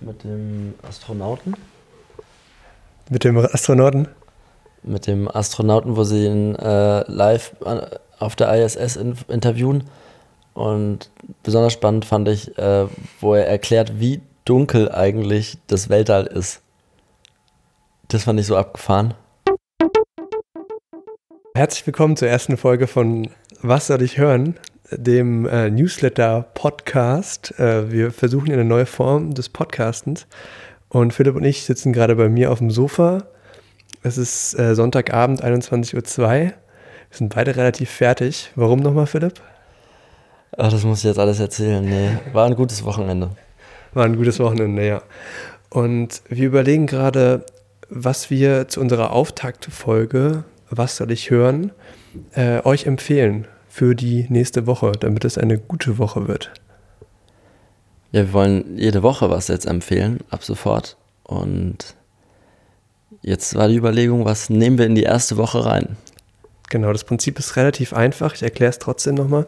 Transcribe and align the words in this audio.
Mit 0.00 0.24
dem 0.24 0.74
Astronauten? 0.82 1.54
Mit 3.10 3.24
dem 3.24 3.36
Astronauten? 3.36 4.08
Mit 4.82 5.06
dem 5.06 5.28
Astronauten, 5.28 5.94
wo 5.94 6.04
sie 6.04 6.24
ihn 6.24 6.54
äh, 6.56 7.04
live 7.10 7.54
auf 8.18 8.34
der 8.34 8.64
ISS 8.64 8.96
in 8.96 9.14
interviewen. 9.28 9.84
Und 10.54 11.10
besonders 11.42 11.74
spannend 11.74 12.06
fand 12.06 12.28
ich, 12.28 12.56
äh, 12.56 12.86
wo 13.20 13.34
er 13.34 13.46
erklärt, 13.46 14.00
wie 14.00 14.22
dunkel 14.46 14.90
eigentlich 14.90 15.58
das 15.66 15.90
Weltall 15.90 16.26
ist. 16.26 16.62
Das 18.08 18.24
fand 18.24 18.40
ich 18.40 18.46
so 18.46 18.56
abgefahren. 18.56 19.12
Herzlich 21.54 21.86
willkommen 21.86 22.16
zur 22.16 22.28
ersten 22.28 22.56
Folge 22.56 22.86
von 22.86 23.28
Was 23.60 23.88
soll 23.88 24.00
ich 24.00 24.16
hören? 24.16 24.58
Dem 24.90 25.46
äh, 25.46 25.70
Newsletter-Podcast. 25.70 27.58
Äh, 27.58 27.90
wir 27.90 28.10
versuchen 28.10 28.52
eine 28.52 28.64
neue 28.64 28.86
Form 28.86 29.34
des 29.34 29.48
Podcastens. 29.48 30.26
Und 30.88 31.14
Philipp 31.14 31.36
und 31.36 31.44
ich 31.44 31.64
sitzen 31.64 31.92
gerade 31.92 32.16
bei 32.16 32.28
mir 32.28 32.50
auf 32.50 32.58
dem 32.58 32.70
Sofa. 32.70 33.24
Es 34.02 34.18
ist 34.18 34.58
äh, 34.58 34.74
Sonntagabend, 34.74 35.44
21.02 35.44 36.18
Uhr. 36.20 36.28
Wir 36.28 36.54
sind 37.10 37.34
beide 37.34 37.56
relativ 37.56 37.90
fertig. 37.90 38.50
Warum 38.56 38.80
nochmal, 38.80 39.06
Philipp? 39.06 39.34
Ach, 40.56 40.70
das 40.70 40.84
muss 40.84 40.98
ich 40.98 41.04
jetzt 41.04 41.18
alles 41.18 41.38
erzählen. 41.38 41.84
Nee, 41.84 42.10
war 42.32 42.46
ein 42.46 42.56
gutes 42.56 42.84
Wochenende. 42.84 43.30
War 43.94 44.04
ein 44.04 44.16
gutes 44.16 44.40
Wochenende, 44.40 44.86
ja. 44.86 45.02
Und 45.68 46.22
wir 46.28 46.46
überlegen 46.46 46.86
gerade, 46.86 47.44
was 47.88 48.30
wir 48.30 48.68
zu 48.68 48.80
unserer 48.80 49.12
Auftaktfolge, 49.12 50.44
was 50.68 50.96
soll 50.96 51.10
ich 51.12 51.30
hören, 51.30 51.72
äh, 52.34 52.60
euch 52.64 52.86
empfehlen 52.86 53.46
für 53.70 53.94
die 53.94 54.26
nächste 54.28 54.66
Woche, 54.66 54.92
damit 54.98 55.24
es 55.24 55.38
eine 55.38 55.56
gute 55.56 55.96
Woche 55.96 56.28
wird? 56.28 56.52
Ja, 58.12 58.22
wir 58.22 58.32
wollen 58.32 58.76
jede 58.76 59.02
Woche 59.02 59.30
was 59.30 59.48
jetzt 59.48 59.66
empfehlen, 59.66 60.18
ab 60.28 60.42
sofort. 60.42 60.96
Und 61.22 61.94
jetzt 63.22 63.54
war 63.54 63.68
die 63.68 63.76
Überlegung, 63.76 64.24
was 64.24 64.50
nehmen 64.50 64.76
wir 64.76 64.86
in 64.86 64.96
die 64.96 65.04
erste 65.04 65.36
Woche 65.36 65.64
rein? 65.64 65.96
Genau, 66.68 66.92
das 66.92 67.04
Prinzip 67.04 67.38
ist 67.38 67.56
relativ 67.56 67.92
einfach. 67.92 68.34
Ich 68.34 68.42
erkläre 68.42 68.70
es 68.70 68.78
trotzdem 68.78 69.14
nochmal. 69.14 69.46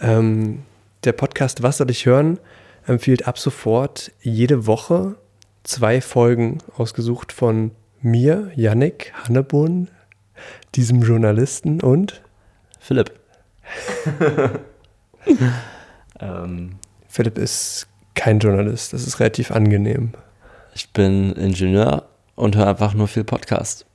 Ähm, 0.00 0.62
der 1.04 1.12
Podcast 1.12 1.62
Was 1.62 1.78
soll 1.78 1.90
ich 1.90 2.06
hören? 2.06 2.38
empfiehlt 2.86 3.26
ab 3.28 3.38
sofort 3.38 4.10
jede 4.22 4.66
Woche 4.66 5.16
zwei 5.64 6.00
Folgen 6.00 6.58
ausgesucht 6.76 7.30
von 7.32 7.72
mir, 8.00 8.50
Yannick 8.56 9.12
Hannebun, 9.14 9.88
diesem 10.74 11.02
Journalisten 11.02 11.82
und 11.82 12.22
Philipp. 12.78 13.19
ähm, 16.20 16.76
Philipp 17.08 17.38
ist 17.38 17.88
kein 18.14 18.38
Journalist, 18.38 18.92
das 18.92 19.06
ist 19.06 19.20
relativ 19.20 19.50
angenehm. 19.50 20.12
Ich 20.74 20.90
bin 20.90 21.32
Ingenieur 21.32 22.08
und 22.36 22.56
höre 22.56 22.68
einfach 22.68 22.94
nur 22.94 23.08
viel 23.08 23.24
Podcast. 23.24 23.86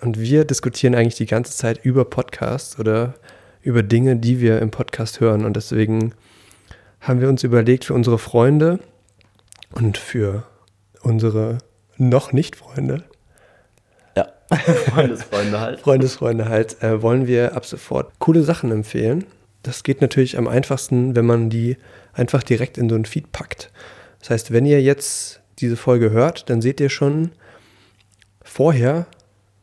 Und 0.00 0.18
wir 0.18 0.44
diskutieren 0.44 0.94
eigentlich 0.94 1.16
die 1.16 1.26
ganze 1.26 1.56
Zeit 1.56 1.84
über 1.84 2.04
Podcasts 2.04 2.78
oder 2.78 3.14
über 3.62 3.82
Dinge, 3.82 4.16
die 4.16 4.40
wir 4.40 4.60
im 4.60 4.70
Podcast 4.70 5.20
hören. 5.20 5.44
Und 5.44 5.56
deswegen 5.56 6.14
haben 7.00 7.20
wir 7.20 7.28
uns 7.28 7.44
überlegt, 7.44 7.84
für 7.84 7.94
unsere 7.94 8.18
Freunde 8.18 8.80
und 9.72 9.98
für 9.98 10.44
unsere 11.02 11.58
noch 11.96 12.32
nicht 12.32 12.56
Freunde, 12.56 13.04
Freundesfreunde 14.94 15.60
halt. 15.60 15.80
Freundesfreunde 15.80 16.48
halt, 16.48 16.82
äh, 16.82 17.02
wollen 17.02 17.26
wir 17.26 17.54
ab 17.54 17.64
sofort 17.64 18.12
coole 18.18 18.42
Sachen 18.42 18.72
empfehlen. 18.72 19.24
Das 19.62 19.82
geht 19.82 20.00
natürlich 20.00 20.38
am 20.38 20.48
einfachsten, 20.48 21.14
wenn 21.14 21.26
man 21.26 21.50
die 21.50 21.76
einfach 22.12 22.42
direkt 22.42 22.78
in 22.78 22.88
so 22.88 22.96
ein 22.96 23.04
Feed 23.04 23.30
packt. 23.32 23.70
Das 24.18 24.30
heißt, 24.30 24.52
wenn 24.52 24.66
ihr 24.66 24.82
jetzt 24.82 25.40
diese 25.58 25.76
Folge 25.76 26.10
hört, 26.10 26.50
dann 26.50 26.62
seht 26.62 26.80
ihr 26.80 26.88
schon 26.88 27.30
vorher, 28.42 29.06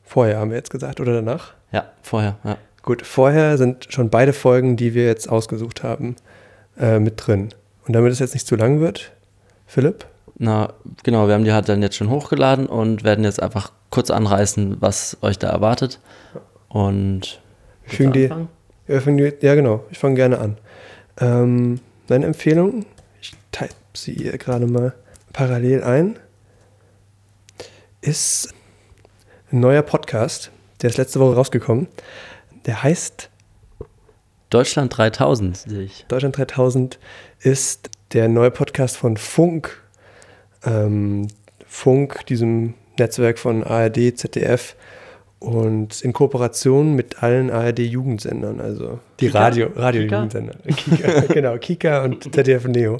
vorher 0.04 0.38
haben 0.38 0.52
wir 0.52 0.58
jetzt 0.58 0.70
gesagt, 0.70 1.00
oder 1.00 1.14
danach? 1.14 1.54
Ja, 1.72 1.92
vorher, 2.02 2.38
ja. 2.44 2.58
Gut, 2.84 3.06
vorher 3.06 3.58
sind 3.58 3.88
schon 3.90 4.10
beide 4.10 4.32
Folgen, 4.32 4.78
die 4.78 4.94
wir 4.94 5.06
jetzt 5.06 5.28
ausgesucht 5.28 5.84
haben, 5.84 6.16
äh, 6.80 7.00
mit 7.00 7.28
drin. 7.28 7.50
Und 7.86 7.94
damit 7.94 8.14
es 8.14 8.20
jetzt 8.20 8.34
nicht 8.34 8.48
zu 8.48 8.56
lang 8.56 8.80
wird, 8.80 9.12
Philipp? 9.66 10.06
Na, 10.38 10.74
genau, 11.04 11.28
wir 11.28 11.34
haben 11.34 11.44
die 11.44 11.52
halt 11.52 11.68
dann 11.68 11.82
jetzt 11.82 11.96
schon 11.96 12.10
hochgeladen 12.10 12.68
und 12.68 13.04
werden 13.04 13.26
jetzt 13.26 13.42
einfach 13.42 13.72
kurz 13.90 14.10
anreißen, 14.10 14.78
was 14.80 15.18
euch 15.22 15.38
da 15.40 15.50
erwartet. 15.50 16.00
Und 16.70 17.42
ich 17.86 17.98
die, 17.98 18.30
ja, 18.88 19.00
die, 19.00 19.34
ja, 19.42 19.56
genau, 19.56 19.84
ich 19.90 19.98
fange 19.98 20.16
gerne 20.16 20.40
an. 20.40 20.58
Ähm, 21.20 21.80
meine 22.10 22.26
Empfehlung, 22.26 22.86
ich 23.22 23.34
type 23.52 23.74
sie 23.94 24.14
hier 24.14 24.38
gerade 24.38 24.68
mal 24.68 24.94
parallel 25.34 25.84
ein, 25.84 26.20
ist 28.02 28.54
ein 29.52 29.60
neuer 29.60 29.82
Podcast, 29.82 30.52
der 30.82 30.90
ist 30.90 30.98
letzte 30.98 31.20
Woche 31.20 31.36
rausgekommen. 31.36 31.88
Der 32.66 32.84
heißt 32.84 33.30
Deutschland 34.50 34.96
3000, 34.98 35.58
sehe 35.58 35.84
ich. 35.84 36.06
Deutschland 36.08 36.38
3000 36.38 37.00
ist 37.40 37.90
der 38.14 38.28
neue 38.30 38.52
Podcast 38.52 38.98
von 38.98 39.18
Funk. 39.18 39.82
Ähm, 40.64 41.28
Funk, 41.66 42.26
diesem 42.28 42.74
Netzwerk 43.00 43.40
von 43.40 43.64
ARD, 43.64 44.18
ZDF 44.18 44.76
und 45.40 46.02
in 46.02 46.14
Kooperation 46.14 46.96
mit 46.96 47.22
allen 47.22 47.52
ARD-Jugendsendern, 47.52 48.60
also 48.60 49.00
die 49.20 49.28
Radio, 49.28 49.70
Radio-Jugendsender. 49.76 50.56
Kika, 50.76 51.22
genau, 51.34 51.58
Kika 51.58 52.04
und 52.04 52.34
ZDF 52.34 52.66
Neo. 52.68 52.98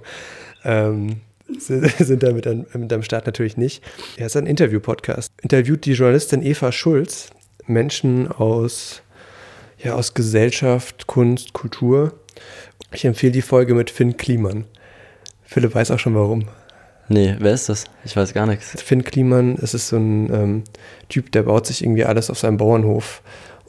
Ähm, 0.64 1.22
sind 1.60 2.24
da 2.24 2.34
mit, 2.34 2.46
mit 2.76 2.94
am 2.94 3.04
Start 3.04 3.26
natürlich 3.26 3.58
nicht. 3.58 3.84
Er 4.18 4.26
ist 4.26 4.36
ein 4.36 4.46
Interview-Podcast. 4.46 5.32
Interviewt 5.42 5.86
die 5.86 5.94
Journalistin 5.94 6.44
Eva 6.44 6.72
Schulz 6.72 7.30
Menschen 7.66 8.28
aus, 8.28 9.02
ja, 9.78 9.94
aus 9.94 10.14
Gesellschaft, 10.14 11.08
Kunst, 11.08 11.54
Kultur. 11.54 12.14
Ich 12.94 13.06
empfehle 13.06 13.32
die 13.32 13.42
Folge 13.42 13.76
mit 13.76 13.90
Finn 13.90 14.18
Kliman. 14.18 14.66
Philipp 15.44 15.76
weiß 15.76 15.92
auch 15.92 16.00
schon 16.00 16.16
warum. 16.16 16.48
Nee, 17.10 17.36
wer 17.40 17.54
ist 17.54 17.70
das? 17.70 17.86
Ich 18.04 18.16
weiß 18.16 18.34
gar 18.34 18.46
nichts. 18.46 18.82
Finn 18.82 19.04
Kliman, 19.04 19.58
es 19.62 19.74
ist 19.74 19.90
so 19.90 19.98
ein 19.98 20.34
ähm, 20.34 20.64
Typ, 21.10 21.32
der 21.32 21.44
baut 21.44 21.66
sich 21.66 21.84
irgendwie 21.84 22.06
alles 22.06 22.30
auf 22.30 22.38
seinem 22.38 22.58
Bauernhof. 22.58 23.22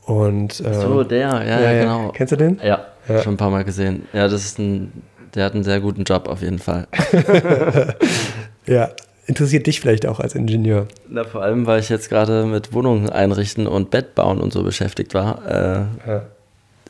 Und, 0.05 0.63
ähm, 0.65 0.75
so, 0.75 1.05
der, 1.05 1.19
ja, 1.19 1.45
ja, 1.45 1.61
ja, 1.61 1.81
genau. 1.81 2.13
Kennst 2.13 2.33
du 2.33 2.37
den? 2.37 2.61
Ja, 2.65 2.87
ja, 3.09 3.23
schon 3.23 3.35
ein 3.35 3.37
paar 3.37 3.51
Mal 3.51 3.65
gesehen. 3.65 4.07
Ja, 4.13 4.27
das 4.27 4.45
ist 4.45 4.59
ein, 4.59 5.03
der 5.35 5.45
hat 5.45 5.55
einen 5.55 5.65
sehr 5.65 5.81
guten 5.81 6.05
Job 6.05 6.29
auf 6.29 6.43
jeden 6.43 6.59
Fall. 6.59 6.89
ja, 8.67 8.91
interessiert 9.27 9.67
dich 9.67 9.81
vielleicht 9.81 10.07
auch 10.07 10.19
als 10.19 10.35
Ingenieur. 10.35 10.89
Na, 11.09 11.25
vor 11.25 11.43
allem, 11.43 11.67
weil 11.67 11.81
ich 11.81 11.91
jetzt 11.91 12.09
gerade 12.09 12.47
mit 12.47 12.73
Wohnungen 12.73 13.11
einrichten 13.11 13.67
und 13.67 13.91
Bett 13.91 14.15
bauen 14.15 14.41
und 14.41 14.53
so 14.53 14.63
beschäftigt 14.63 15.15
war. 15.15 15.47
Äh, 15.47 16.11
ja. 16.11 16.23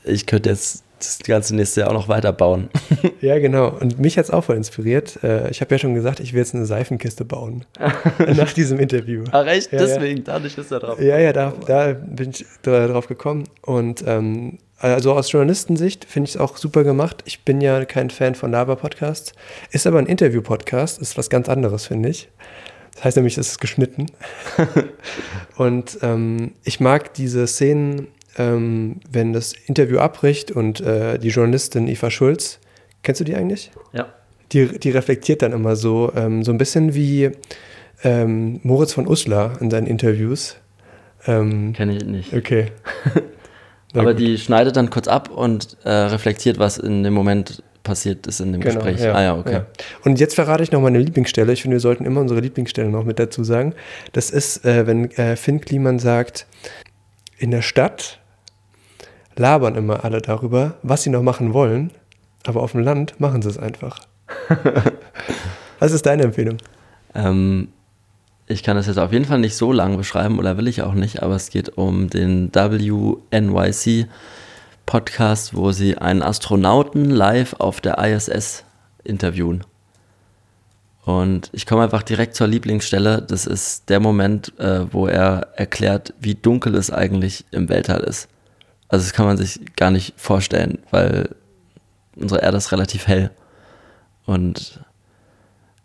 Ich 0.05 0.27
könnte 0.27 0.49
jetzt 0.49 0.85
das 0.99 1.19
ganze 1.21 1.55
nächste 1.55 1.81
Jahr 1.81 1.91
auch 1.91 1.95
noch 1.95 2.09
weiterbauen. 2.09 2.69
ja, 3.21 3.39
genau. 3.39 3.69
Und 3.69 3.99
mich 3.99 4.19
hat 4.19 4.27
es 4.27 4.31
auch 4.31 4.45
voll 4.45 4.57
inspiriert. 4.57 5.23
Äh, 5.23 5.51
ich 5.51 5.61
habe 5.61 5.75
ja 5.75 5.79
schon 5.79 5.95
gesagt, 5.95 6.21
ich 6.21 6.33
will 6.33 6.41
jetzt 6.41 6.55
eine 6.55 6.67
Seifenkiste 6.67 7.25
bauen. 7.25 7.65
nach 8.37 8.53
diesem 8.53 8.79
Interview. 8.79 9.25
Ach, 9.33 9.47
echt? 9.47 9.73
Ja, 9.73 9.79
Deswegen, 9.79 10.19
ja. 10.19 10.25
dadurch 10.25 10.55
du 10.55 10.63
da 10.63 10.79
drauf 10.79 11.01
Ja, 11.01 11.19
ja, 11.19 11.33
da, 11.33 11.53
da 11.67 11.93
bin 11.93 12.31
ich 12.31 12.45
drauf 12.63 13.07
gekommen. 13.07 13.45
Und 13.63 14.05
ähm, 14.07 14.59
also 14.79 15.13
aus 15.15 15.33
Journalistensicht 15.33 16.05
finde 16.05 16.29
ich 16.29 16.37
es 16.37 16.41
auch 16.41 16.57
super 16.57 16.85
gemacht. 16.85 17.23
Ich 17.25 17.45
bin 17.45 17.61
ja 17.61 17.85
kein 17.85 18.11
Fan 18.11 18.35
von 18.35 18.53
Lava-Podcasts. 18.53 19.33
Ist 19.71 19.87
aber 19.87 19.99
ein 19.99 20.07
Interview-Podcast. 20.07 21.01
Ist 21.01 21.19
was 21.19 21.31
ganz 21.31 21.49
anderes, 21.49 21.87
finde 21.87 22.11
ich. 22.11 22.29
Das 22.95 23.05
heißt 23.05 23.17
nämlich, 23.17 23.39
es 23.39 23.49
ist 23.49 23.61
geschnitten. 23.61 24.07
und 25.57 25.99
ähm, 26.03 26.53
ich 26.65 26.81
mag 26.81 27.15
diese 27.15 27.47
Szenen 27.47 28.09
ähm, 28.37 29.01
wenn 29.11 29.33
das 29.33 29.53
Interview 29.53 29.99
abbricht 29.99 30.51
und 30.51 30.81
äh, 30.81 31.19
die 31.19 31.29
Journalistin 31.29 31.89
Eva 31.89 32.11
Schulz, 32.11 32.59
kennst 33.03 33.21
du 33.21 33.25
die 33.25 33.35
eigentlich? 33.35 33.71
Ja. 33.93 34.09
Die, 34.53 34.79
die 34.79 34.91
reflektiert 34.91 35.43
dann 35.43 35.53
immer 35.53 35.77
so, 35.77 36.13
ähm, 36.15 36.43
so 36.43 36.53
ein 36.53 36.59
bisschen 36.59 36.95
wie 36.95 37.31
ähm, 38.03 38.61
Moritz 38.63 38.93
von 38.93 39.07
Uslar 39.07 39.61
in 39.61 39.71
seinen 39.71 39.87
Interviews. 39.87 40.57
Ähm, 41.27 41.73
Kenne 41.73 41.97
ich 41.97 42.05
nicht. 42.05 42.35
Okay. 42.35 42.67
Aber 43.95 44.13
gut. 44.13 44.21
die 44.21 44.39
schneidet 44.39 44.77
dann 44.77 44.91
kurz 44.91 45.09
ab 45.09 45.31
und 45.31 45.77
äh, 45.85 45.91
reflektiert, 45.91 46.59
was 46.59 46.79
in 46.79 47.03
dem 47.03 47.15
Moment 47.15 47.63
passiert 47.83 48.27
ist 48.27 48.41
in 48.41 48.53
dem 48.53 48.61
genau, 48.61 48.75
Gespräch. 48.75 49.01
Ja, 49.01 49.15
ah 49.15 49.23
ja, 49.23 49.37
okay. 49.37 49.53
Ja. 49.53 49.67
Und 50.05 50.21
jetzt 50.21 50.35
verrate 50.35 50.63
ich 50.63 50.73
noch 50.73 50.81
meine 50.81 50.99
Lieblingsstelle. 50.99 51.53
Ich 51.53 51.63
finde, 51.63 51.77
wir 51.77 51.81
sollten 51.81 52.05
immer 52.05 52.21
unsere 52.21 52.41
Lieblingsstelle 52.41 52.91
noch 52.91 53.05
mit 53.05 53.19
dazu 53.19 53.45
sagen. 53.45 53.75
Das 54.13 54.31
ist, 54.31 54.65
äh, 54.65 54.87
wenn 54.87 55.11
äh, 55.13 55.37
Finn 55.37 55.61
Kliman 55.61 55.99
sagt, 55.99 56.47
in 57.39 57.51
der 57.51 57.63
Stadt 57.63 58.21
labern 59.37 59.77
immer 59.77 60.05
alle 60.05 60.21
darüber, 60.21 60.75
was 60.83 61.05
sie 61.05 61.11
noch 61.11 61.23
machen 61.23 61.55
wollen, 61.55 61.93
aber 62.45 62.63
auf 62.63 62.73
dem 62.73 62.81
Land 62.81 63.21
machen 63.21 63.43
sie 63.43 63.49
es 63.49 63.59
einfach. 63.59 64.01
was 65.79 65.93
ist 65.93 66.07
deine 66.07 66.25
Empfehlung? 66.25 66.59
Ähm, 67.15 67.69
ich 68.47 68.63
kann 68.63 68.77
das 68.77 68.87
jetzt 68.87 68.99
auf 68.99 69.13
jeden 69.13 69.25
Fall 69.25 69.39
nicht 69.39 69.57
so 69.57 69.73
lang 69.73 69.97
beschreiben 69.97 70.39
oder 70.39 70.57
will 70.57 70.69
ich 70.69 70.83
auch 70.83 70.95
nicht, 70.95 71.23
aber 71.23 71.37
es 71.37 71.51
geht 71.51 71.77
um 71.77 72.11
den 72.11 72.53
WNYC 72.53 74.07
Podcast, 74.87 75.55
wo 75.55 75.71
sie 75.71 75.99
einen 75.99 76.23
Astronauten 76.23 77.11
live 77.11 77.55
auf 77.59 77.81
der 77.81 77.99
ISS 77.99 78.65
interviewen. 79.05 79.65
Und 81.09 81.49
ich 81.53 81.65
komme 81.65 81.85
einfach 81.85 82.03
direkt 82.03 82.35
zur 82.35 82.49
Lieblingsstelle. 82.49 83.23
Das 83.23 83.47
ist 83.47 83.89
der 83.89 83.99
Moment, 83.99 84.53
äh, 84.59 84.93
wo 84.93 85.07
er 85.07 85.49
erklärt, 85.57 86.13
wie 86.21 86.35
dunkel 86.35 86.75
es 86.75 86.91
eigentlich 86.91 87.47
im 87.51 87.71
Weltall 87.71 88.01
ist. 88.01 88.29
Also 88.89 89.07
das 89.07 89.15
kann 89.15 89.25
man 89.25 89.39
sich 89.39 89.59
gar 89.75 89.91
nicht 89.91 90.13
vorstellen, 90.21 90.81
weil 90.91 91.35
unsere 92.15 92.43
Erde 92.43 92.59
ist 92.59 92.73
relativ 92.73 93.07
hell. 93.07 93.31
Und 94.27 94.85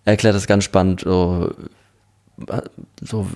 er 0.04 0.12
erklärt 0.12 0.36
das 0.36 0.46
ganz 0.46 0.66
spannend. 0.66 1.04
So, 1.06 1.56
so, 3.00 3.30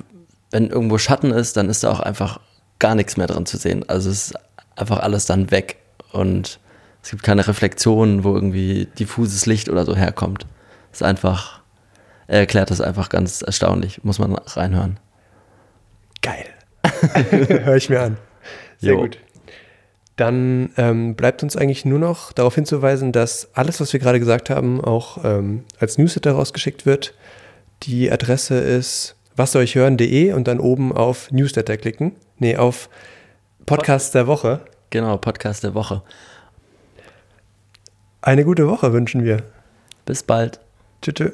wenn 0.51 0.69
irgendwo 0.69 0.97
Schatten 0.97 1.31
ist, 1.31 1.55
dann 1.55 1.69
ist 1.69 1.85
da 1.85 1.91
auch 1.91 2.01
einfach 2.01 2.41
gar 2.79 2.95
nichts 2.95 3.15
mehr 3.15 3.27
drin 3.27 3.45
zu 3.45 3.55
sehen. 3.55 3.87
Also 3.87 4.09
es 4.09 4.31
ist 4.31 4.33
einfach 4.75 4.99
alles 4.99 5.25
dann 5.25 5.51
weg. 5.51 5.77
Und 6.11 6.59
es 7.01 7.11
gibt 7.11 7.23
keine 7.23 7.47
Reflexion, 7.47 8.25
wo 8.25 8.35
irgendwie 8.35 8.89
diffuses 8.99 9.45
Licht 9.45 9.69
oder 9.69 9.85
so 9.85 9.95
herkommt. 9.95 10.45
Es 10.91 10.99
ist 10.99 11.07
einfach 11.07 11.56
er 12.27 12.39
erklärt 12.39 12.69
das 12.71 12.81
einfach 12.81 13.09
ganz 13.09 13.41
erstaunlich. 13.41 14.03
Muss 14.03 14.19
man 14.19 14.35
reinhören. 14.35 14.99
Geil. 16.21 16.45
Hör 17.63 17.75
ich 17.75 17.89
mir 17.89 18.01
an. 18.01 18.17
Sehr 18.79 18.93
jo. 18.93 19.01
gut. 19.01 19.17
Dann 20.17 20.71
ähm, 20.77 21.15
bleibt 21.15 21.43
uns 21.43 21.55
eigentlich 21.55 21.85
nur 21.85 21.99
noch 21.99 22.33
darauf 22.33 22.55
hinzuweisen, 22.55 23.11
dass 23.11 23.49
alles, 23.53 23.79
was 23.79 23.93
wir 23.93 23.99
gerade 23.99 24.19
gesagt 24.19 24.49
haben, 24.49 24.81
auch 24.83 25.23
ähm, 25.23 25.63
als 25.79 25.97
Newsletter 25.97 26.31
rausgeschickt 26.31 26.85
wird. 26.85 27.13
Die 27.83 28.11
Adresse 28.11 28.55
ist 28.55 29.15
wassolleuchhören.de 29.35 30.33
und 30.33 30.47
dann 30.47 30.59
oben 30.59 30.91
auf 30.91 31.31
Newsletter 31.31 31.77
klicken. 31.77 32.15
Nee, 32.39 32.57
auf 32.57 32.89
Podcast 33.65 34.13
Pod 34.13 34.15
der 34.15 34.27
Woche. 34.27 34.61
Genau, 34.89 35.17
Podcast 35.17 35.63
der 35.63 35.75
Woche. 35.75 36.01
Eine 38.21 38.43
gute 38.43 38.67
Woche 38.67 38.91
wünschen 38.93 39.23
wir. 39.23 39.43
Bis 40.05 40.23
bald. 40.23 40.59
Tschüss. 41.01 41.33